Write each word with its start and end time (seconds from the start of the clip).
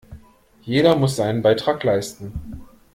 Jeder 0.63 0.95
muss 0.95 1.15
seinen 1.17 1.43
Beitrag 1.43 1.83
leisten. 1.83 2.63